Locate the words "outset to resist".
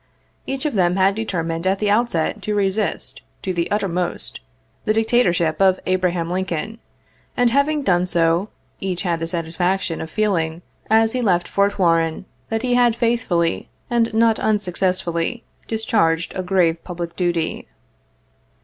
1.91-3.21